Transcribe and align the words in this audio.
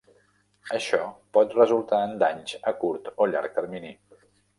Això 0.77 1.01
pot 1.37 1.53
resultar 1.57 1.99
en 2.05 2.15
danys 2.23 2.55
a 2.71 2.73
curt 2.85 3.11
o 3.11 3.29
llarg 3.35 3.55
termini. 3.59 3.93